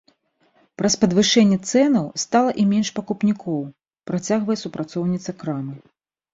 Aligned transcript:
Праз 0.81 0.95
падвышэнне 1.03 1.57
цэнаў, 1.71 2.07
стала 2.23 2.49
і 2.65 2.67
менш 2.73 2.93
пакупнікоў, 2.97 3.61
працягвае 4.13 4.57
супрацоўніца 4.65 5.39
крамы. 5.45 5.75